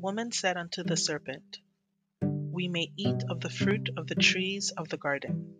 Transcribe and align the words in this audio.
woman 0.00 0.32
said 0.32 0.56
unto 0.56 0.82
the 0.82 0.94
mm. 0.94 0.98
serpent, 0.98 1.58
We 2.22 2.68
may 2.68 2.90
eat 2.96 3.22
of 3.28 3.40
the 3.40 3.50
fruit 3.50 3.90
of 3.96 4.06
the 4.06 4.14
trees 4.14 4.70
of 4.70 4.88
the 4.88 4.96
garden. 4.96 5.54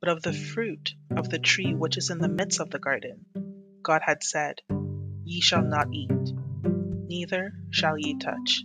But 0.00 0.08
of 0.08 0.22
the 0.22 0.32
fruit 0.32 0.94
of 1.10 1.28
the 1.28 1.38
tree 1.38 1.74
which 1.74 1.98
is 1.98 2.08
in 2.08 2.18
the 2.18 2.28
midst 2.28 2.60
of 2.60 2.70
the 2.70 2.78
garden, 2.78 3.26
God 3.82 4.00
had 4.04 4.22
said, 4.22 4.60
Ye 5.24 5.42
shall 5.42 5.62
not 5.62 5.92
eat, 5.92 6.32
neither 6.62 7.52
shall 7.70 7.98
ye 7.98 8.16
touch, 8.16 8.62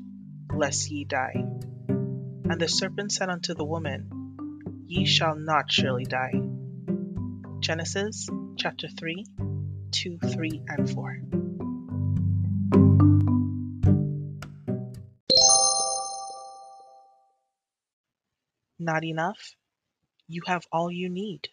lest 0.54 0.90
ye 0.90 1.04
die. 1.04 1.46
And 1.88 2.60
the 2.60 2.70
serpent 2.70 3.12
said 3.12 3.30
unto 3.30 3.54
the 3.54 3.66
woman, 3.66 4.86
Ye 4.88 5.06
shall 5.06 5.36
not 5.36 5.70
surely 5.70 6.06
die. 6.06 6.40
Genesis 7.60 8.30
chapter 8.56 8.88
3, 8.88 9.26
2, 9.92 10.20
3, 10.20 10.62
and 10.70 10.90
4. 10.90 11.45
Not 18.86 19.04
enough? 19.04 19.56
You 20.28 20.44
have 20.46 20.68
all 20.72 20.92
you 20.92 21.10
need. 21.10 21.50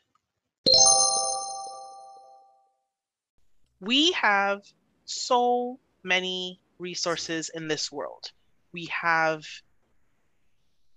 We 3.80 4.12
have 4.12 4.60
so 5.06 5.80
many 6.04 6.60
resources 6.78 7.48
in 7.48 7.68
this 7.68 7.90
world. 7.90 8.30
We 8.74 8.84
have 8.86 9.46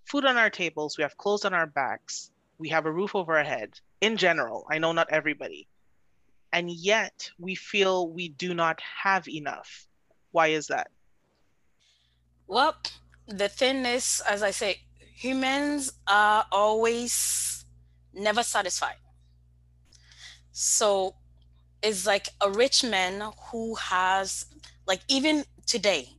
food 0.04 0.26
on 0.26 0.36
our 0.36 0.50
tables, 0.50 0.98
we 0.98 1.04
have 1.04 1.18
clothes 1.18 1.46
on 1.46 1.54
our 1.54 1.68
backs, 1.68 2.32
we 2.58 2.68
have 2.68 2.86
a 2.86 2.92
roof 2.92 3.16
over 3.16 3.38
our 3.38 3.46
head. 3.46 3.80
In 4.02 4.18
general, 4.18 4.68
I 4.70 4.78
know 4.78 4.92
not 4.92 5.08
everybody. 5.10 5.70
And 6.52 6.70
yet 6.70 7.32
we 7.40 7.56
feel 7.56 8.10
we 8.10 8.28
do 8.28 8.54
not 8.54 8.82
have 9.04 9.30
enough. 9.30 9.88
Why 10.32 10.48
is 10.48 10.68
that? 10.68 10.92
Well, 12.46 12.76
the 13.26 13.48
thinness, 13.48 14.20
as 14.20 14.44
I 14.44 14.52
say, 14.52 14.82
humans 15.16 15.94
are 16.08 16.46
always 16.52 17.66
never 18.14 18.44
satisfied. 18.44 18.98
So 20.52 21.16
it's 21.82 22.06
like 22.06 22.30
a 22.42 22.52
rich 22.52 22.84
man 22.84 23.24
who 23.50 23.76
has, 23.76 24.46
like, 24.86 25.02
even 25.08 25.46
today, 25.66 26.10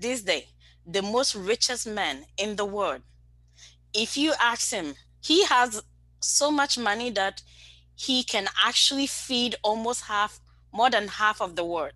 this 0.00 0.22
day, 0.22 0.48
the 0.86 1.02
most 1.02 1.34
richest 1.34 1.86
man 1.86 2.24
in 2.38 2.56
the 2.56 2.64
world, 2.64 3.02
if 3.92 4.16
you 4.16 4.32
ask 4.40 4.72
him, 4.72 4.94
he 5.20 5.44
has 5.44 5.82
so 6.20 6.50
much 6.50 6.78
money 6.78 7.10
that 7.10 7.42
he 7.94 8.22
can 8.22 8.46
actually 8.64 9.06
feed 9.06 9.56
almost 9.62 10.04
half, 10.04 10.40
more 10.72 10.88
than 10.88 11.08
half 11.08 11.40
of 11.40 11.56
the 11.56 11.64
world, 11.64 11.92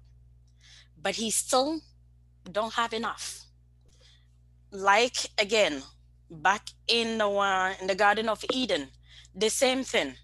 but 1.00 1.14
he 1.14 1.30
still 1.30 1.80
don't 2.50 2.74
have 2.74 2.92
enough. 2.92 3.46
Like 4.70 5.16
again, 5.38 5.82
back 6.32 6.70
in 6.88 7.18
the 7.18 7.28
uh, 7.28 7.74
in 7.80 7.86
the 7.86 7.94
Garden 7.94 8.28
of 8.28 8.44
Eden, 8.52 8.88
the 9.34 9.50
same 9.50 9.84
thing. 9.84 10.14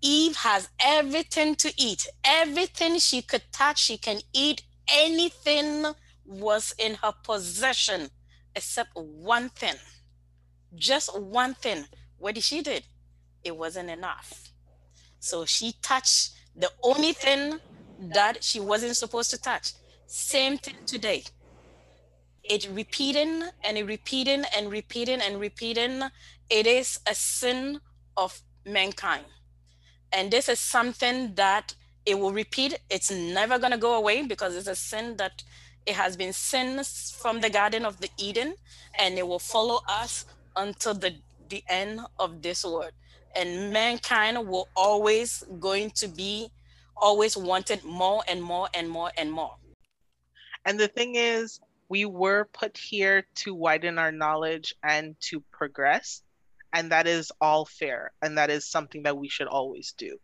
Eve 0.00 0.36
has 0.36 0.68
everything 0.80 1.54
to 1.54 1.72
eat, 1.76 2.06
everything 2.24 2.98
she 2.98 3.22
could 3.22 3.42
touch, 3.52 3.78
she 3.78 3.96
can 3.96 4.20
eat, 4.32 4.62
anything 4.88 5.86
was 6.24 6.74
in 6.78 6.94
her 6.96 7.12
possession 7.22 8.10
except 8.56 8.90
one 8.96 9.48
thing. 9.50 9.76
Just 10.74 11.16
one 11.20 11.54
thing. 11.54 11.84
What 12.18 12.34
did 12.34 12.42
she 12.42 12.62
did? 12.62 12.84
It 13.44 13.56
wasn't 13.56 13.90
enough. 13.90 14.50
So 15.20 15.44
she 15.44 15.74
touched 15.82 16.30
the 16.56 16.70
only 16.82 17.12
thing 17.12 17.60
that 18.00 18.42
she 18.42 18.58
wasn't 18.58 18.96
supposed 18.96 19.30
to 19.30 19.40
touch. 19.40 19.72
Same 20.06 20.58
thing 20.58 20.74
today 20.84 21.24
it 22.44 22.68
repeating 22.72 23.44
and 23.62 23.78
it 23.78 23.86
repeating 23.86 24.44
and 24.56 24.70
repeating 24.70 25.20
and 25.20 25.40
repeating 25.40 26.02
it 26.50 26.66
is 26.66 26.98
a 27.06 27.14
sin 27.14 27.80
of 28.16 28.42
mankind. 28.66 29.24
And 30.12 30.30
this 30.30 30.48
is 30.48 30.58
something 30.58 31.34
that 31.36 31.74
it 32.04 32.18
will 32.18 32.32
repeat. 32.32 32.78
It's 32.90 33.10
never 33.10 33.58
going 33.58 33.72
to 33.72 33.78
go 33.78 33.94
away 33.94 34.26
because 34.26 34.56
it's 34.56 34.66
a 34.66 34.74
sin 34.74 35.16
that 35.16 35.42
it 35.86 35.94
has 35.94 36.16
been 36.16 36.32
sin 36.32 36.82
from 37.16 37.40
the 37.40 37.50
garden 37.50 37.84
of 37.84 38.00
the 38.00 38.10
eden 38.18 38.54
and 38.98 39.18
it 39.18 39.26
will 39.26 39.38
follow 39.38 39.80
us 39.88 40.26
until 40.56 40.94
the 40.94 41.14
the 41.48 41.62
end 41.68 42.00
of 42.18 42.42
this 42.42 42.64
world. 42.64 42.92
And 43.36 43.72
mankind 43.72 44.48
will 44.48 44.68
always 44.74 45.44
going 45.60 45.90
to 45.92 46.08
be 46.08 46.50
always 46.96 47.36
wanted 47.36 47.84
more 47.84 48.22
and 48.28 48.42
more 48.42 48.68
and 48.74 48.88
more 48.88 49.10
and 49.16 49.30
more. 49.30 49.56
And 50.64 50.78
the 50.78 50.88
thing 50.88 51.14
is 51.16 51.60
we 51.92 52.06
were 52.06 52.48
put 52.54 52.78
here 52.78 53.26
to 53.34 53.52
widen 53.52 53.98
our 53.98 54.10
knowledge 54.10 54.74
and 54.82 55.14
to 55.20 55.42
progress. 55.52 56.22
And 56.72 56.90
that 56.90 57.06
is 57.06 57.30
all 57.38 57.66
fair. 57.66 58.12
And 58.22 58.38
that 58.38 58.48
is 58.48 58.66
something 58.66 59.02
that 59.02 59.18
we 59.18 59.28
should 59.28 59.46
always 59.46 59.92
do. 59.98 60.16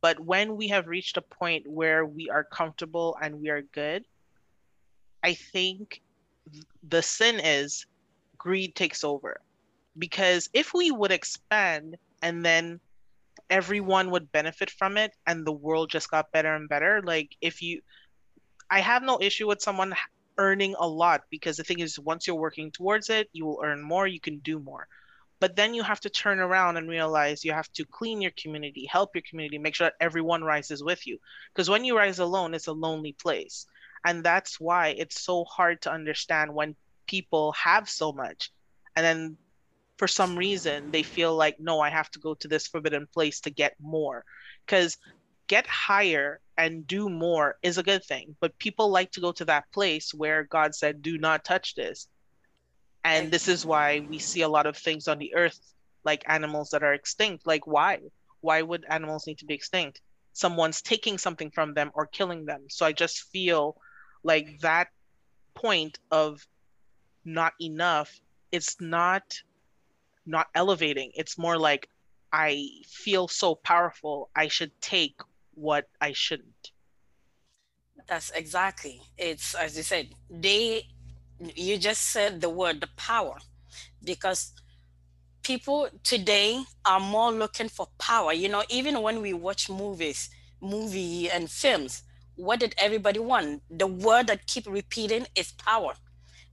But 0.00 0.18
when 0.18 0.56
we 0.56 0.68
have 0.68 0.86
reached 0.86 1.18
a 1.18 1.20
point 1.20 1.68
where 1.68 2.06
we 2.06 2.30
are 2.30 2.42
comfortable 2.42 3.18
and 3.20 3.38
we 3.38 3.50
are 3.50 3.60
good, 3.60 4.06
I 5.22 5.34
think 5.34 6.00
the 6.88 7.02
sin 7.02 7.38
is 7.38 7.84
greed 8.38 8.74
takes 8.74 9.04
over. 9.04 9.42
Because 9.98 10.48
if 10.54 10.72
we 10.72 10.90
would 10.90 11.12
expand 11.12 11.98
and 12.22 12.42
then 12.42 12.80
everyone 13.50 14.10
would 14.10 14.32
benefit 14.32 14.70
from 14.70 14.96
it 14.96 15.12
and 15.26 15.46
the 15.46 15.52
world 15.52 15.90
just 15.90 16.10
got 16.10 16.32
better 16.32 16.54
and 16.54 16.66
better, 16.66 17.02
like 17.04 17.36
if 17.42 17.60
you, 17.60 17.82
I 18.70 18.80
have 18.80 19.02
no 19.02 19.18
issue 19.20 19.46
with 19.46 19.60
someone 19.60 19.92
earning 20.38 20.74
a 20.78 20.86
lot 20.86 21.22
because 21.30 21.56
the 21.56 21.64
thing 21.64 21.80
is 21.80 21.98
once 21.98 22.26
you're 22.26 22.36
working 22.36 22.70
towards 22.70 23.10
it 23.10 23.28
you 23.32 23.44
will 23.44 23.60
earn 23.64 23.82
more 23.82 24.06
you 24.06 24.20
can 24.20 24.38
do 24.38 24.58
more. 24.58 24.86
But 25.40 25.54
then 25.54 25.72
you 25.72 25.84
have 25.84 26.00
to 26.00 26.10
turn 26.10 26.40
around 26.40 26.76
and 26.76 26.88
realize 26.88 27.44
you 27.44 27.52
have 27.52 27.72
to 27.74 27.84
clean 27.84 28.20
your 28.20 28.32
community 28.32 28.86
help 28.86 29.14
your 29.14 29.22
community 29.28 29.58
make 29.58 29.74
sure 29.74 29.86
that 29.86 29.94
everyone 30.00 30.42
rises 30.42 30.82
with 30.82 31.06
you. 31.06 31.18
Because 31.52 31.68
when 31.68 31.84
you 31.84 31.96
rise 31.96 32.18
alone 32.18 32.54
it's 32.54 32.68
a 32.68 32.72
lonely 32.72 33.12
place. 33.12 33.66
And 34.04 34.24
that's 34.24 34.60
why 34.60 34.88
it's 34.88 35.20
so 35.20 35.44
hard 35.44 35.82
to 35.82 35.92
understand 35.92 36.54
when 36.54 36.76
people 37.06 37.52
have 37.52 37.88
so 37.88 38.12
much 38.12 38.52
and 38.96 39.04
then 39.04 39.36
for 39.96 40.06
some 40.06 40.36
reason 40.36 40.90
they 40.92 41.02
feel 41.02 41.34
like 41.34 41.58
no 41.58 41.80
i 41.80 41.90
have 41.90 42.10
to 42.10 42.18
go 42.20 42.34
to 42.34 42.46
this 42.46 42.66
forbidden 42.66 43.06
place 43.12 43.40
to 43.40 43.50
get 43.50 43.74
more. 43.80 44.24
Because 44.64 44.96
get 45.48 45.66
higher 45.66 46.40
and 46.56 46.86
do 46.86 47.08
more 47.08 47.56
is 47.62 47.78
a 47.78 47.82
good 47.82 48.04
thing. 48.04 48.36
But 48.40 48.58
people 48.58 48.90
like 48.90 49.10
to 49.12 49.20
go 49.20 49.32
to 49.32 49.44
that 49.46 49.70
place 49.72 50.14
where 50.14 50.44
God 50.44 50.74
said, 50.74 51.02
do 51.02 51.18
not 51.18 51.44
touch 51.44 51.74
this. 51.74 52.08
And 53.04 53.30
this 53.30 53.48
is 53.48 53.64
why 53.64 54.06
we 54.08 54.18
see 54.18 54.42
a 54.42 54.48
lot 54.48 54.66
of 54.66 54.76
things 54.76 55.08
on 55.08 55.18
the 55.18 55.34
earth, 55.34 55.58
like 56.04 56.22
animals 56.26 56.70
that 56.70 56.82
are 56.82 56.94
extinct. 56.94 57.46
Like, 57.46 57.66
why? 57.66 57.98
Why 58.40 58.62
would 58.62 58.84
animals 58.88 59.26
need 59.26 59.38
to 59.38 59.46
be 59.46 59.54
extinct? 59.54 60.00
Someone's 60.32 60.82
taking 60.82 61.16
something 61.18 61.50
from 61.50 61.74
them 61.74 61.90
or 61.94 62.06
killing 62.06 62.44
them. 62.44 62.64
So 62.68 62.84
I 62.84 62.92
just 62.92 63.30
feel 63.32 63.76
like 64.22 64.60
that 64.60 64.88
point 65.54 65.98
of 66.10 66.46
not 67.24 67.54
enough, 67.60 68.20
it's 68.52 68.76
not 68.80 69.22
not 70.26 70.48
elevating. 70.54 71.10
It's 71.14 71.38
more 71.38 71.56
like 71.56 71.88
I 72.32 72.68
feel 72.86 73.28
so 73.28 73.54
powerful. 73.54 74.28
I 74.36 74.48
should 74.48 74.78
take 74.80 75.18
what 75.58 75.86
I 76.00 76.12
shouldn't. 76.12 76.72
That's 78.08 78.30
exactly. 78.30 79.02
It's 79.16 79.54
as 79.54 79.76
you 79.76 79.82
said, 79.82 80.08
they 80.30 80.86
you 81.54 81.78
just 81.78 82.10
said 82.10 82.40
the 82.40 82.48
word 82.48 82.80
the 82.80 82.88
power 82.96 83.38
because 84.02 84.52
people 85.42 85.88
today 86.04 86.62
are 86.84 87.00
more 87.00 87.32
looking 87.32 87.68
for 87.68 87.88
power. 87.98 88.32
You 88.32 88.48
know, 88.48 88.62
even 88.68 89.02
when 89.02 89.20
we 89.20 89.32
watch 89.32 89.68
movies, 89.68 90.30
movie 90.60 91.30
and 91.30 91.50
films, 91.50 92.02
what 92.36 92.60
did 92.60 92.74
everybody 92.78 93.18
want? 93.18 93.62
The 93.70 93.86
word 93.86 94.28
that 94.28 94.46
keep 94.46 94.66
repeating 94.66 95.26
is 95.34 95.52
power. 95.52 95.94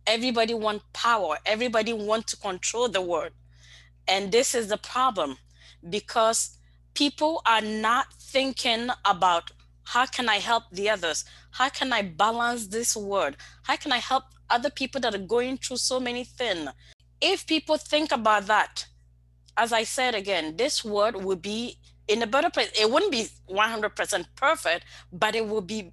Everybody 0.08 0.54
want 0.54 0.82
power. 0.94 1.38
Everybody 1.46 1.94
want 1.94 2.28
to 2.28 2.38
control 2.38 2.90
the 2.90 3.02
world. 3.02 3.32
And 4.08 4.32
this 4.32 4.54
is 4.56 4.68
the 4.68 4.78
problem 4.78 5.38
because 5.90 6.55
people 6.96 7.42
are 7.46 7.62
not 7.62 8.14
thinking 8.14 8.90
about 9.04 9.52
how 9.84 10.06
can 10.08 10.28
I 10.28 10.38
help 10.38 10.64
the 10.72 10.90
others? 10.90 11.26
How 11.52 11.70
can 11.70 11.94
I 11.94 12.02
balance 12.02 12.68
this 12.68 12.96
world? 12.96 13.36
How 13.64 13.76
can 13.76 13.92
I 13.92 14.00
help 14.00 14.24
other 14.50 14.72
people 14.72 15.00
that 15.02 15.14
are 15.14 15.20
going 15.20 15.58
through 15.58 15.78
so 15.78 16.00
many 16.00 16.24
things? 16.24 16.70
If 17.22 17.46
people 17.46 17.78
think 17.78 18.12
about 18.12 18.48
that, 18.48 18.88
as 19.56 19.72
I 19.72 19.84
said 19.84 20.16
again, 20.16 20.58
this 20.58 20.84
world 20.84 21.24
would 21.24 21.42
be 21.42 21.78
in 22.08 22.22
a 22.22 22.28
better 22.28 22.50
place. 22.50 22.72
It 22.80 22.90
wouldn't 22.90 23.12
be 23.12 23.28
100% 23.50 24.26
perfect, 24.36 24.86
but 25.12 25.36
it 25.36 25.46
would 25.46 25.68
be 25.68 25.92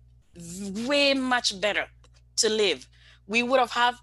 way 0.89 1.15
much 1.15 1.61
better 1.61 1.87
to 2.37 2.49
live. 2.49 2.89
We 3.27 3.43
would 3.43 3.61
have 3.61 3.73
had 3.73 3.95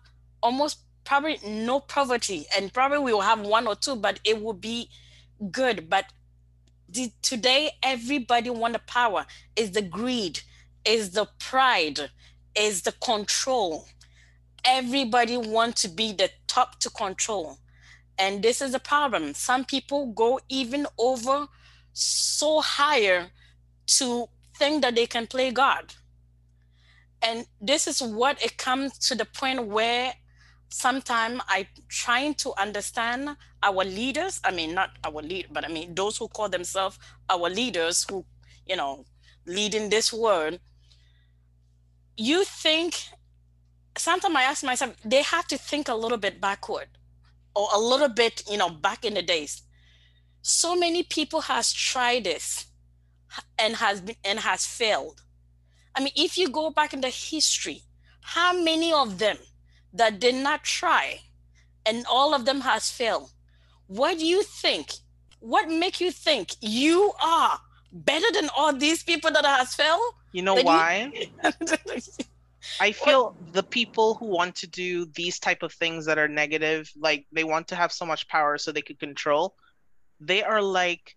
almost 0.41 0.79
probably 1.03 1.39
no 1.45 1.79
poverty 1.79 2.45
and 2.55 2.71
probably 2.71 2.99
we 2.99 3.13
will 3.13 3.21
have 3.21 3.41
one 3.41 3.67
or 3.67 3.75
two, 3.75 3.95
but 3.95 4.19
it 4.23 4.39
would 4.41 4.61
be 4.61 4.89
good. 5.51 5.89
But 5.89 6.05
the, 6.91 7.11
today 7.21 7.71
everybody 7.83 8.49
want 8.49 8.73
the 8.73 8.79
power. 8.79 9.25
Is 9.55 9.71
the 9.71 9.81
greed 9.81 10.41
is 10.85 11.11
the 11.11 11.27
pride 11.39 12.09
is 12.55 12.81
the 12.81 12.91
control. 12.93 13.87
Everybody 14.65 15.37
want 15.37 15.75
to 15.77 15.87
be 15.87 16.13
the 16.13 16.29
top 16.47 16.79
to 16.79 16.89
control. 16.89 17.57
And 18.17 18.43
this 18.43 18.61
is 18.61 18.73
a 18.73 18.79
problem. 18.79 19.33
Some 19.33 19.65
people 19.65 20.07
go 20.07 20.39
even 20.49 20.85
over 20.97 21.47
so 21.93 22.59
higher 22.59 23.27
to 23.87 24.27
think 24.57 24.81
that 24.81 24.95
they 24.95 25.05
can 25.05 25.27
play 25.27 25.51
god. 25.51 25.93
And 27.21 27.45
this 27.61 27.87
is 27.87 28.01
what 28.01 28.41
it 28.43 28.57
comes 28.57 28.97
to 28.99 29.15
the 29.15 29.25
point 29.25 29.67
where 29.67 30.13
sometimes 30.69 31.41
i 31.47 31.67
trying 31.87 32.33
to 32.33 32.53
understand 32.57 33.35
our 33.63 33.83
leaders 33.83 34.39
i 34.43 34.51
mean 34.51 34.73
not 34.73 34.91
our 35.03 35.21
lead 35.21 35.47
but 35.51 35.65
i 35.65 35.67
mean 35.67 35.93
those 35.95 36.17
who 36.17 36.27
call 36.27 36.47
themselves 36.47 36.97
our 37.29 37.49
leaders 37.49 38.05
who 38.09 38.23
you 38.67 38.75
know 38.75 39.03
leading 39.49 39.89
this 39.89 40.13
world. 40.13 40.59
You 42.17 42.43
think 42.43 42.95
sometimes 43.97 44.35
i 44.35 44.43
ask 44.43 44.63
myself 44.63 44.95
they 45.03 45.23
have 45.23 45.47
to 45.47 45.57
think 45.57 45.89
a 45.89 45.95
little 45.95 46.17
bit 46.17 46.39
backward 46.39 46.87
or 47.55 47.67
a 47.73 47.79
little 47.79 48.07
bit 48.07 48.43
you 48.49 48.57
know 48.57 48.69
back 48.69 49.03
in 49.03 49.15
the 49.15 49.21
days. 49.21 49.63
So 50.41 50.75
many 50.75 51.03
people 51.03 51.41
has 51.41 51.73
tried 51.73 52.23
this 52.23 52.67
and 53.57 53.75
has 53.75 54.01
been 54.01 54.15
and 54.23 54.39
has 54.39 54.65
failed. 54.65 55.21
I 55.95 56.01
mean 56.03 56.13
if 56.15 56.37
you 56.37 56.49
go 56.49 56.69
back 56.69 56.93
in 56.93 57.01
the 57.01 57.09
history 57.09 57.81
how 58.21 58.53
many 58.53 58.93
of 58.93 59.17
them 59.17 59.37
that 59.93 60.19
did 60.19 60.35
not 60.35 60.63
try 60.63 61.19
and 61.85 62.05
all 62.09 62.33
of 62.33 62.45
them 62.45 62.61
has 62.61 62.89
failed 62.89 63.31
what 63.87 64.17
do 64.17 64.25
you 64.25 64.43
think 64.43 64.91
what 65.39 65.69
make 65.69 65.99
you 65.99 66.11
think 66.11 66.55
you 66.61 67.11
are 67.23 67.59
better 67.91 68.27
than 68.33 68.49
all 68.55 68.73
these 68.73 69.03
people 69.03 69.31
that 69.31 69.45
has 69.45 69.73
failed 69.73 70.13
you 70.31 70.41
know 70.41 70.55
why 70.55 71.11
you... 71.15 71.27
i 72.79 72.91
feel 72.91 73.25
what? 73.25 73.53
the 73.53 73.63
people 73.63 74.13
who 74.15 74.25
want 74.25 74.55
to 74.55 74.67
do 74.67 75.05
these 75.15 75.39
type 75.39 75.63
of 75.63 75.73
things 75.73 76.05
that 76.05 76.19
are 76.19 76.27
negative 76.27 76.91
like 76.97 77.25
they 77.31 77.43
want 77.43 77.67
to 77.67 77.75
have 77.75 77.91
so 77.91 78.05
much 78.05 78.27
power 78.27 78.57
so 78.57 78.71
they 78.71 78.81
could 78.81 78.99
control 78.99 79.55
they 80.19 80.43
are 80.43 80.61
like 80.61 81.15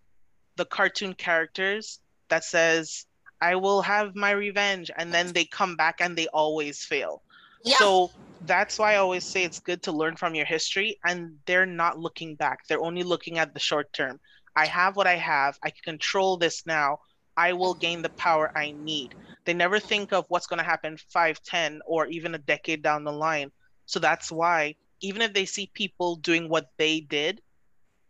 the 0.55 0.65
cartoon 0.65 1.13
characters 1.13 1.99
that 2.29 2.43
says 2.43 3.05
i 3.41 3.55
will 3.55 3.81
have 3.81 4.15
my 4.15 4.31
revenge 4.31 4.89
and 4.97 5.13
then 5.13 5.31
they 5.33 5.45
come 5.45 5.75
back 5.75 5.97
and 5.99 6.17
they 6.17 6.27
always 6.27 6.83
fail 6.83 7.21
yeah. 7.63 7.77
so 7.77 8.09
that's 8.45 8.79
why 8.79 8.93
I 8.93 8.97
always 8.97 9.23
say 9.23 9.43
it's 9.43 9.59
good 9.59 9.83
to 9.83 9.91
learn 9.91 10.15
from 10.15 10.35
your 10.35 10.45
history 10.45 10.97
and 11.05 11.37
they're 11.45 11.65
not 11.65 11.99
looking 11.99 12.35
back. 12.35 12.67
They're 12.67 12.83
only 12.83 13.03
looking 13.03 13.37
at 13.37 13.53
the 13.53 13.59
short 13.59 13.91
term. 13.93 14.19
I 14.55 14.65
have 14.67 14.95
what 14.95 15.07
I 15.07 15.15
have. 15.15 15.57
I 15.63 15.69
can 15.69 15.81
control 15.83 16.37
this 16.37 16.65
now. 16.65 16.99
I 17.35 17.53
will 17.53 17.73
gain 17.73 18.01
the 18.01 18.09
power 18.09 18.51
I 18.55 18.71
need. 18.71 19.15
They 19.45 19.53
never 19.53 19.79
think 19.79 20.13
of 20.13 20.25
what's 20.29 20.47
going 20.47 20.59
to 20.59 20.65
happen 20.65 20.97
5, 20.97 21.41
10, 21.41 21.81
or 21.85 22.07
even 22.07 22.35
a 22.35 22.39
decade 22.39 22.83
down 22.83 23.03
the 23.03 23.11
line. 23.11 23.51
So 23.85 23.99
that's 23.99 24.31
why, 24.31 24.75
even 25.01 25.21
if 25.21 25.33
they 25.33 25.45
see 25.45 25.71
people 25.73 26.15
doing 26.17 26.47
what 26.47 26.69
they 26.77 26.99
did, 27.01 27.41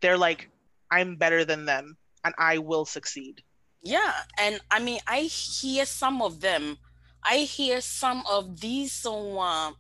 they're 0.02 0.18
like, 0.18 0.50
I'm 0.92 1.16
better 1.16 1.46
than 1.46 1.66
them 1.66 1.98
and 2.24 2.36
I 2.38 2.58
will 2.58 2.86
succeed. 2.86 3.42
Yeah. 3.82 4.14
And 4.40 4.60
I 4.70 4.80
mean, 4.80 5.00
I 5.08 5.22
hear 5.22 5.86
some 5.86 6.22
of 6.22 6.42
them, 6.42 6.78
I 7.24 7.38
hear 7.38 7.82
some 7.82 8.24
of 8.30 8.60
these 8.60 8.92
so, 8.92 9.40
uh, 9.40 9.72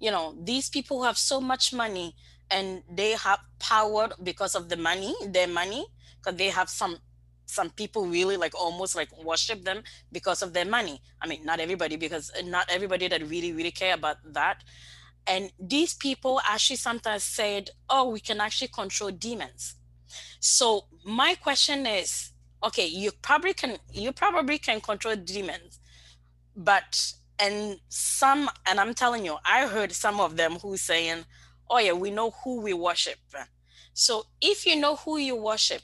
you 0.00 0.10
know 0.10 0.34
these 0.42 0.68
people 0.68 0.98
who 0.98 1.04
have 1.04 1.18
so 1.18 1.40
much 1.40 1.72
money 1.72 2.14
and 2.50 2.82
they 2.90 3.12
have 3.12 3.40
power 3.58 4.10
because 4.22 4.54
of 4.54 4.68
the 4.68 4.76
money 4.76 5.14
their 5.28 5.48
money 5.48 5.86
because 6.18 6.36
they 6.38 6.48
have 6.48 6.68
some 6.68 6.98
some 7.46 7.70
people 7.70 8.06
really 8.06 8.36
like 8.36 8.54
almost 8.54 8.96
like 8.96 9.10
worship 9.24 9.62
them 9.64 9.82
because 10.10 10.42
of 10.42 10.52
their 10.54 10.64
money. 10.64 11.00
I 11.20 11.26
mean 11.26 11.44
not 11.44 11.60
everybody 11.60 11.96
because 11.96 12.30
uh, 12.38 12.42
not 12.42 12.70
everybody 12.70 13.08
that 13.08 13.28
really 13.28 13.52
really 13.52 13.70
care 13.70 13.94
about 13.94 14.16
that. 14.32 14.64
And 15.26 15.52
these 15.60 15.94
people 15.94 16.40
actually 16.48 16.76
sometimes 16.76 17.22
said 17.24 17.70
oh 17.88 18.08
we 18.10 18.20
can 18.20 18.40
actually 18.40 18.68
control 18.68 19.10
demons. 19.10 19.74
So 20.40 20.86
my 21.04 21.34
question 21.34 21.86
is 21.86 22.30
okay 22.64 22.86
you 22.86 23.10
probably 23.22 23.54
can 23.54 23.76
you 23.92 24.12
probably 24.12 24.58
can 24.58 24.80
control 24.80 25.16
demons 25.16 25.80
but 26.56 27.12
and 27.42 27.78
some 27.88 28.48
and 28.66 28.78
i'm 28.80 28.94
telling 28.94 29.24
you 29.24 29.36
i 29.44 29.66
heard 29.66 29.92
some 29.92 30.20
of 30.20 30.36
them 30.36 30.52
who 30.62 30.76
saying 30.76 31.24
oh 31.68 31.78
yeah 31.78 31.92
we 31.92 32.10
know 32.10 32.30
who 32.44 32.60
we 32.60 32.72
worship. 32.72 33.18
So 33.94 34.24
if 34.40 34.64
you 34.66 34.76
know 34.76 34.96
who 34.96 35.18
you 35.18 35.36
worship 35.36 35.82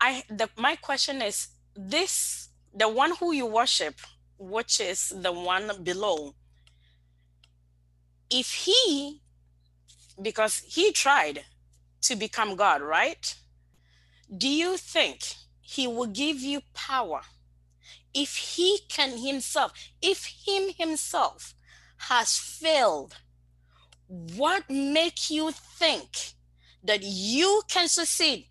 i 0.00 0.22
the 0.30 0.48
my 0.56 0.76
question 0.76 1.20
is 1.20 1.48
this 1.76 2.48
the 2.74 2.88
one 2.88 3.12
who 3.18 3.32
you 3.32 3.46
worship 3.46 3.96
which 4.38 4.80
is 4.80 5.12
the 5.26 5.32
one 5.32 5.70
below 5.82 6.34
if 8.30 8.52
he 8.64 9.20
because 10.20 10.58
he 10.66 10.92
tried 10.92 11.44
to 12.02 12.16
become 12.16 12.56
god 12.56 12.80
right? 12.82 13.34
Do 14.34 14.48
you 14.48 14.76
think 14.76 15.20
he 15.60 15.86
will 15.86 16.06
give 16.06 16.40
you 16.40 16.62
power 16.74 17.22
if 18.14 18.36
he 18.36 18.80
can 18.88 19.18
himself, 19.18 19.72
if 20.00 20.26
him 20.46 20.70
himself 20.76 21.54
has 22.08 22.38
failed, 22.38 23.16
what 24.36 24.68
make 24.68 25.30
you 25.30 25.50
think 25.52 26.34
that 26.84 27.02
you 27.02 27.62
can 27.68 27.88
succeed? 27.88 28.48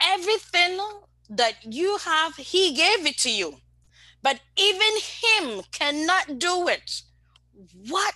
Everything 0.00 0.78
that 1.28 1.54
you 1.64 1.98
have, 1.98 2.36
he 2.36 2.74
gave 2.74 3.06
it 3.06 3.18
to 3.18 3.30
you. 3.30 3.56
But 4.22 4.40
even 4.56 4.88
him 5.22 5.62
cannot 5.70 6.38
do 6.38 6.68
it. 6.68 7.02
What 7.88 8.14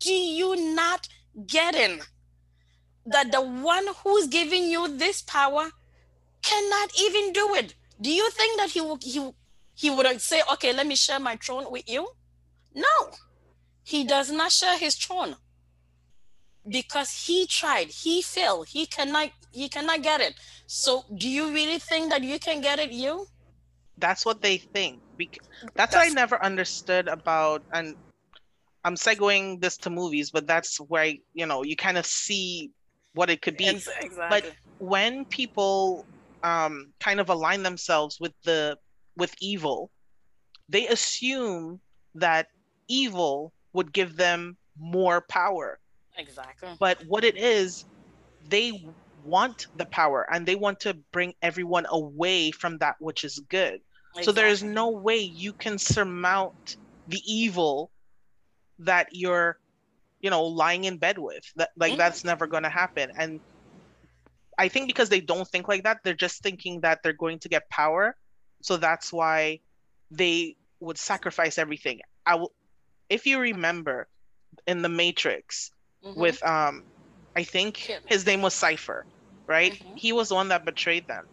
do 0.00 0.12
you 0.12 0.74
not 0.74 1.08
get 1.46 1.74
in? 1.74 2.00
That 3.06 3.32
the 3.32 3.40
one 3.40 3.86
who's 4.02 4.26
giving 4.26 4.64
you 4.64 4.96
this 4.96 5.22
power 5.22 5.70
cannot 6.42 6.90
even 7.00 7.32
do 7.32 7.54
it. 7.54 7.74
Do 8.00 8.10
you 8.10 8.28
think 8.30 8.58
that 8.58 8.70
he 8.70 8.80
will, 8.80 8.98
he 9.00 9.32
he 9.76 9.90
would 9.90 10.20
say, 10.20 10.42
okay, 10.54 10.72
let 10.72 10.86
me 10.86 10.96
share 10.96 11.20
my 11.20 11.36
throne 11.36 11.70
with 11.70 11.88
you. 11.88 12.08
No, 12.74 13.10
he 13.84 14.04
does 14.04 14.32
not 14.32 14.50
share 14.50 14.76
his 14.76 14.96
throne 14.96 15.36
because 16.68 17.26
he 17.26 17.46
tried, 17.46 17.88
he 17.88 18.22
failed, 18.22 18.66
he 18.66 18.86
cannot, 18.86 19.30
he 19.52 19.68
cannot 19.68 20.02
get 20.02 20.20
it. 20.20 20.34
So 20.66 21.04
do 21.16 21.28
you 21.28 21.52
really 21.52 21.78
think 21.78 22.10
that 22.10 22.22
you 22.22 22.38
can 22.40 22.60
get 22.60 22.80
it, 22.80 22.90
you? 22.90 23.26
That's 23.98 24.26
what 24.26 24.42
they 24.42 24.56
think. 24.56 25.00
That's, 25.18 25.38
that's 25.74 25.94
what 25.94 26.06
I 26.06 26.08
never 26.08 26.42
understood 26.42 27.08
about, 27.08 27.62
and 27.72 27.94
I'm 28.84 28.94
segueing 28.94 29.60
this 29.60 29.76
to 29.78 29.90
movies, 29.90 30.30
but 30.30 30.46
that's 30.46 30.78
where, 30.78 31.12
you 31.34 31.46
know, 31.46 31.62
you 31.64 31.76
kind 31.76 31.98
of 31.98 32.06
see 32.06 32.72
what 33.14 33.30
it 33.30 33.42
could 33.42 33.56
be. 33.56 33.68
Exactly. 33.68 34.10
But 34.28 34.52
when 34.78 35.24
people 35.24 36.06
um, 36.42 36.92
kind 37.00 37.20
of 37.20 37.28
align 37.30 37.62
themselves 37.62 38.18
with 38.20 38.32
the 38.44 38.78
with 39.16 39.34
evil, 39.40 39.90
they 40.68 40.86
assume 40.88 41.80
that 42.14 42.48
evil 42.88 43.52
would 43.72 43.92
give 43.92 44.16
them 44.16 44.56
more 44.78 45.20
power. 45.22 45.78
Exactly. 46.18 46.70
But 46.78 47.02
what 47.06 47.24
it 47.24 47.36
is, 47.36 47.84
they 48.48 48.86
want 49.24 49.66
the 49.76 49.86
power 49.86 50.26
and 50.32 50.46
they 50.46 50.54
want 50.54 50.80
to 50.80 50.94
bring 51.12 51.34
everyone 51.42 51.86
away 51.90 52.50
from 52.50 52.78
that 52.78 52.96
which 53.00 53.24
is 53.24 53.38
good. 53.48 53.80
Exactly. 54.10 54.22
So 54.24 54.32
there 54.32 54.46
is 54.46 54.62
no 54.62 54.90
way 54.90 55.18
you 55.18 55.52
can 55.52 55.78
surmount 55.78 56.76
the 57.08 57.20
evil 57.26 57.90
that 58.78 59.08
you're, 59.12 59.58
you 60.20 60.30
know, 60.30 60.44
lying 60.44 60.84
in 60.84 60.96
bed 60.96 61.18
with. 61.18 61.44
That 61.56 61.70
like 61.76 61.92
mm-hmm. 61.92 61.98
that's 61.98 62.24
never 62.24 62.46
going 62.46 62.62
to 62.62 62.68
happen. 62.68 63.10
And 63.18 63.40
I 64.58 64.68
think 64.68 64.86
because 64.86 65.08
they 65.08 65.20
don't 65.20 65.46
think 65.46 65.68
like 65.68 65.84
that, 65.84 65.98
they're 66.02 66.14
just 66.14 66.42
thinking 66.42 66.80
that 66.80 67.02
they're 67.02 67.12
going 67.12 67.38
to 67.40 67.48
get 67.48 67.68
power 67.68 68.16
so 68.66 68.76
that's 68.76 69.12
why 69.12 69.60
they 70.10 70.56
would 70.80 70.98
sacrifice 70.98 71.56
everything. 71.56 72.00
I 72.26 72.34
will, 72.34 72.50
if 73.08 73.24
you 73.24 73.38
remember, 73.38 74.08
in 74.66 74.82
the 74.82 74.88
Matrix, 74.88 75.70
mm-hmm. 76.04 76.20
with 76.20 76.44
um, 76.44 76.82
I 77.36 77.44
think 77.44 77.76
his 78.06 78.26
name 78.26 78.42
was 78.42 78.54
Cypher, 78.54 79.06
right? 79.46 79.72
Mm-hmm. 79.72 79.94
He 79.94 80.12
was 80.12 80.30
the 80.30 80.34
one 80.34 80.48
that 80.48 80.64
betrayed 80.64 81.06
them, 81.06 81.26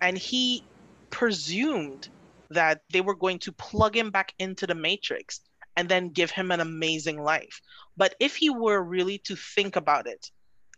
and 0.00 0.16
he 0.16 0.62
presumed 1.10 2.08
that 2.50 2.82
they 2.92 3.00
were 3.00 3.16
going 3.16 3.40
to 3.40 3.50
plug 3.50 3.96
him 3.96 4.10
back 4.10 4.32
into 4.38 4.64
the 4.68 4.76
Matrix 4.76 5.40
and 5.76 5.88
then 5.88 6.10
give 6.10 6.30
him 6.30 6.52
an 6.52 6.60
amazing 6.60 7.20
life. 7.20 7.60
But 7.96 8.14
if 8.20 8.36
he 8.36 8.48
were 8.48 8.80
really 8.80 9.18
to 9.24 9.34
think 9.34 9.74
about 9.74 10.06
it, 10.06 10.30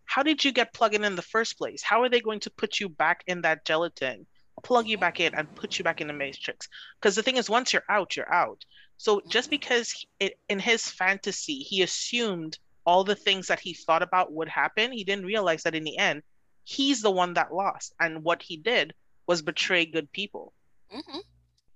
how 0.06 0.22
did 0.22 0.42
you 0.42 0.52
get 0.52 0.72
plugged 0.72 0.94
in 0.94 1.04
in 1.04 1.16
the 1.16 1.30
first 1.36 1.58
place? 1.58 1.82
How 1.82 2.02
are 2.02 2.08
they 2.08 2.20
going 2.20 2.40
to 2.40 2.50
put 2.50 2.80
you 2.80 2.88
back 2.88 3.24
in 3.26 3.42
that 3.42 3.66
gelatin 3.66 4.26
plug 4.62 4.86
you 4.88 4.98
back 4.98 5.20
in 5.20 5.34
and 5.34 5.54
put 5.54 5.78
you 5.78 5.84
back 5.84 6.00
in 6.00 6.06
the 6.06 6.12
matrix. 6.12 6.68
Because 7.00 7.14
the 7.14 7.22
thing 7.22 7.36
is 7.36 7.50
once 7.50 7.72
you're 7.72 7.84
out 7.88 8.16
you're 8.16 8.32
out. 8.32 8.64
So 8.96 9.22
just 9.28 9.50
because 9.50 10.04
it, 10.18 10.34
in 10.48 10.58
his 10.58 10.88
fantasy 10.88 11.58
he 11.58 11.82
assumed 11.82 12.58
all 12.84 13.04
the 13.04 13.14
things 13.14 13.48
that 13.48 13.60
he 13.60 13.74
thought 13.74 14.02
about 14.02 14.32
would 14.32 14.48
happen 14.48 14.92
he 14.92 15.04
didn't 15.04 15.26
realize 15.26 15.62
that 15.64 15.74
in 15.74 15.84
the 15.84 15.98
end 15.98 16.22
he's 16.64 17.02
the 17.02 17.10
one 17.10 17.34
that 17.34 17.52
lost. 17.54 17.94
And 18.00 18.24
what 18.24 18.42
he 18.42 18.56
did 18.56 18.94
was 19.26 19.42
betray 19.42 19.86
good 19.86 20.10
people. 20.12 20.52
Mm-hmm. 20.94 21.18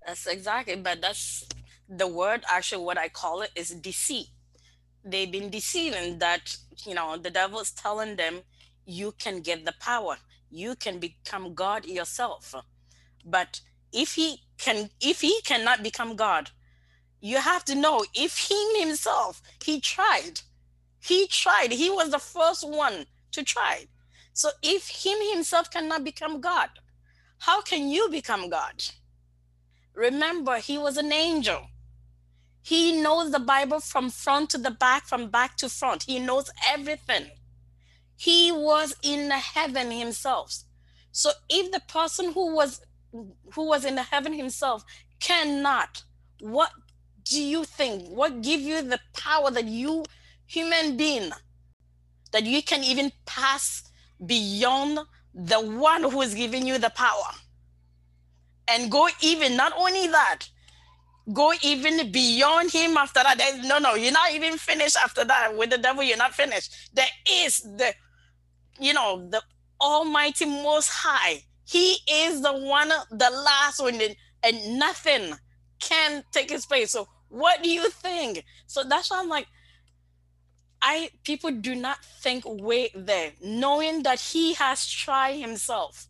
that's 0.07 0.27
exactly 0.27 0.77
but 0.77 1.03
that's 1.03 1.47
the 1.87 2.07
word 2.07 2.43
actually 2.49 2.83
what 2.83 2.97
i 2.97 3.09
call 3.09 3.43
it 3.43 3.51
is 3.55 3.71
deceit. 3.71 4.29
They've 5.05 5.31
been 5.31 5.51
deceiving 5.51 6.19
that 6.21 6.57
you 6.87 6.95
know 6.95 7.19
the 7.19 7.31
devil's 7.31 7.73
telling 7.73 8.17
them 8.17 8.41
you 8.87 9.13
can 9.19 9.41
get 9.41 9.65
the 9.65 9.75
power 9.81 10.17
you 10.53 10.77
can 10.77 10.99
become 10.99 11.55
god 11.55 11.87
yourself. 11.87 12.55
But 13.25 13.61
if 13.93 14.15
he 14.15 14.43
can 14.59 14.91
if 15.01 15.21
he 15.21 15.41
cannot 15.43 15.83
become 15.83 16.15
god 16.17 16.51
you 17.21 17.39
have 17.39 17.65
to 17.65 17.75
know 17.75 18.05
if 18.15 18.37
he 18.37 18.81
himself 18.81 19.43
he 19.65 19.81
tried. 19.81 20.41
He 21.01 21.27
tried. 21.27 21.73
He 21.73 21.91
was 21.91 22.11
the 22.11 22.19
first 22.19 22.69
one 22.69 23.07
to 23.33 23.43
try. 23.43 23.87
So 24.33 24.51
if 24.63 24.89
him 24.89 25.19
himself 25.33 25.71
cannot 25.71 26.05
become 26.05 26.41
god 26.41 26.71
how 27.39 27.61
can 27.61 27.89
you 27.89 28.09
become 28.09 28.51
god? 28.51 28.85
Remember 29.95 30.59
he 30.59 30.79
was 30.79 30.97
an 30.97 31.13
angel. 31.13 31.67
He 32.63 33.03
knows 33.03 33.33
the 33.33 33.41
Bible 33.41 33.81
from 33.81 34.11
front 34.11 34.51
to 34.51 34.59
the 34.59 34.71
back, 34.71 35.09
from 35.09 35.29
back 35.29 35.57
to 35.57 35.69
front. 35.69 36.05
He 36.05 36.21
knows 36.21 36.51
everything. 36.69 37.33
He 38.23 38.53
was 38.53 38.95
in 39.03 39.29
the 39.31 39.37
heaven 39.37 39.91
himself. 39.91 40.63
So 41.11 41.33
if 41.49 41.73
the 41.73 41.81
person 41.89 42.33
who 42.33 42.55
was 42.55 42.81
who 43.11 43.67
was 43.67 43.85
in 43.85 43.97
the 43.97 44.05
heaven 44.05 44.33
himself 44.33 44.85
cannot, 45.19 46.05
what 46.39 46.71
do 47.25 47.43
you 47.43 47.65
think? 47.65 48.09
What 48.11 48.41
give 48.41 48.61
you 48.61 48.81
the 48.81 49.01
power 49.13 49.51
that 49.51 49.65
you 49.65 50.05
human 50.47 50.97
being 50.97 51.33
that 52.31 52.45
you 52.45 52.63
can 52.63 52.85
even 52.85 53.11
pass 53.27 53.91
beyond 54.25 55.01
the 55.35 55.61
one 55.61 56.05
who 56.05 56.23
is 56.23 56.33
giving 56.33 56.65
you 56.65 56.79
the 56.79 56.91
power? 56.91 57.33
And 58.69 58.89
go 58.89 59.09
even 59.21 59.57
not 59.57 59.73
only 59.77 60.07
that, 60.07 60.49
go 61.33 61.53
even 61.61 62.13
beyond 62.13 62.71
him 62.71 62.97
after 62.97 63.21
that. 63.25 63.39
There's, 63.39 63.67
no, 63.67 63.79
no, 63.79 63.97
you're 63.97 64.13
not 64.13 64.33
even 64.33 64.59
finished 64.59 64.97
after 64.97 65.25
that. 65.25 65.59
With 65.59 65.71
the 65.71 65.79
devil, 65.79 66.05
you're 66.05 66.17
not 66.17 66.35
finished. 66.35 66.91
There 66.95 67.13
is 67.29 67.63
the, 67.63 67.93
you 68.83 68.93
know, 68.93 69.29
the 69.31 69.43
Almighty 69.81 70.45
Most 70.45 70.89
High. 70.89 71.45
He 71.65 71.97
is 72.11 72.43
the 72.43 72.53
one, 72.53 72.89
the 73.11 73.31
last 73.31 73.81
one, 73.81 74.01
and 74.43 74.79
nothing 74.79 75.35
can 75.81 76.25
take 76.33 76.51
his 76.51 76.67
place. 76.67 76.91
So, 76.91 77.09
what 77.29 77.63
do 77.63 77.71
you 77.71 77.89
think? 77.89 78.45
So 78.67 78.85
that's 78.85 79.11
why 79.11 79.21
I'm 79.21 79.29
like, 79.29 79.47
I 80.83 81.11
people 81.25 81.51
do 81.51 81.75
not 81.75 82.05
think 82.05 82.45
way 82.47 82.91
there, 82.95 83.33
knowing 83.43 84.03
that 84.03 84.21
he 84.21 84.55
has 84.55 84.87
tried 84.87 85.39
himself, 85.39 86.09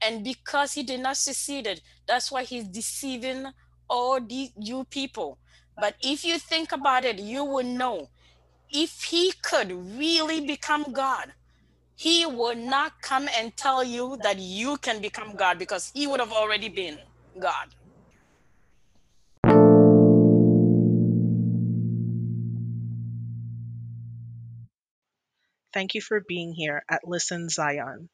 and 0.00 0.24
because 0.24 0.72
he 0.72 0.82
did 0.82 1.00
not 1.00 1.18
succeed, 1.18 1.80
that's 2.08 2.32
why 2.32 2.44
he's 2.44 2.66
deceiving 2.66 3.46
all 3.88 4.20
these 4.20 4.50
you 4.58 4.84
people. 4.84 5.38
But 5.78 5.94
if 6.02 6.24
you 6.24 6.38
think 6.38 6.72
about 6.72 7.04
it, 7.04 7.18
you 7.18 7.44
will 7.44 7.64
know 7.64 8.08
if 8.70 9.02
he 9.04 9.32
could 9.42 9.70
really 9.70 10.40
become 10.40 10.92
God, 10.92 11.32
he 11.96 12.26
would 12.26 12.58
not 12.58 13.00
come 13.00 13.26
and 13.36 13.56
tell 13.56 13.82
you 13.82 14.18
that 14.22 14.38
you 14.38 14.76
can 14.76 15.00
become 15.00 15.34
God 15.34 15.58
because 15.58 15.90
he 15.94 16.06
would 16.06 16.20
have 16.20 16.32
already 16.32 16.68
been 16.68 16.98
God. 17.40 17.74
Thank 25.72 25.94
you 25.94 26.00
for 26.00 26.20
being 26.20 26.54
here 26.54 26.82
at 26.88 27.06
Listen 27.06 27.48
Zion. 27.48 28.08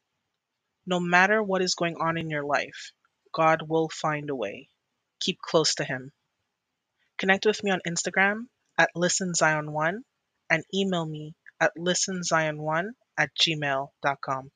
No 0.85 0.99
matter 0.99 1.41
what 1.41 1.61
is 1.61 1.75
going 1.75 1.95
on 1.95 2.17
in 2.17 2.29
your 2.29 2.43
life, 2.43 2.91
God 3.33 3.61
will 3.67 3.89
find 3.89 4.29
a 4.29 4.35
way. 4.35 4.67
Keep 5.21 5.39
close 5.39 5.75
to 5.75 5.85
Him. 5.85 6.11
Connect 7.17 7.45
with 7.45 7.63
me 7.63 7.71
on 7.71 7.79
Instagram 7.87 8.47
at 8.77 8.89
listenzion1 8.97 9.99
and 10.49 10.63
email 10.73 11.05
me 11.05 11.35
at 11.61 11.71
listenzion1 11.77 12.89
at 13.17 13.29
gmail.com. 13.41 14.51